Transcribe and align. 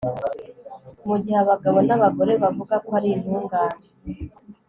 mu 1.07 1.15
gihe 1.23 1.37
abagabo 1.43 1.77
n'abagore 1.87 2.31
bavuga 2.43 2.75
ko 2.85 2.89
ari 2.97 3.07
intungane 3.15 3.81